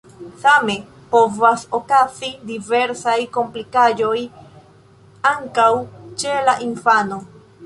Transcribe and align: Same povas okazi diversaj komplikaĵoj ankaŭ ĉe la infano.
Same 0.43 0.77
povas 1.11 1.65
okazi 1.79 2.29
diversaj 2.53 3.19
komplikaĵoj 3.37 4.17
ankaŭ 5.35 5.71
ĉe 6.23 6.37
la 6.51 6.61
infano. 6.71 7.25